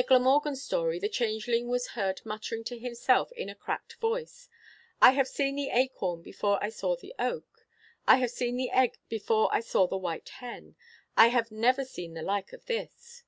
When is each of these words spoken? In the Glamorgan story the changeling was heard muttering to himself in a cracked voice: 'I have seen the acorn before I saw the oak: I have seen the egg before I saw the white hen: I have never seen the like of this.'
In 0.00 0.04
the 0.04 0.08
Glamorgan 0.08 0.56
story 0.56 0.98
the 0.98 1.10
changeling 1.10 1.68
was 1.68 1.88
heard 1.88 2.24
muttering 2.24 2.64
to 2.64 2.78
himself 2.78 3.30
in 3.32 3.50
a 3.50 3.54
cracked 3.54 3.96
voice: 4.00 4.48
'I 5.02 5.10
have 5.10 5.28
seen 5.28 5.56
the 5.56 5.68
acorn 5.68 6.22
before 6.22 6.58
I 6.64 6.70
saw 6.70 6.96
the 6.96 7.14
oak: 7.18 7.66
I 8.08 8.16
have 8.16 8.30
seen 8.30 8.56
the 8.56 8.70
egg 8.70 8.96
before 9.10 9.50
I 9.54 9.60
saw 9.60 9.86
the 9.86 9.98
white 9.98 10.30
hen: 10.30 10.74
I 11.18 11.26
have 11.28 11.52
never 11.52 11.84
seen 11.84 12.14
the 12.14 12.22
like 12.22 12.54
of 12.54 12.64
this.' 12.64 13.24